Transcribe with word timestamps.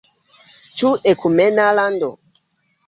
Ĉu 0.79 0.93
ekumena 1.13 1.71
lando? 1.81 2.13